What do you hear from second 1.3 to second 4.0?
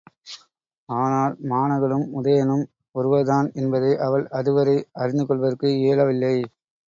மாணகனும் உதயணனும் ஒருவர்தான் என்பதை